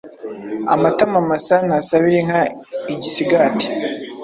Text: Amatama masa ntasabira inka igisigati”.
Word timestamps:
Amatama 0.73 1.19
masa 1.29 1.55
ntasabira 1.67 2.15
inka 2.21 2.41
igisigati”. 2.93 3.67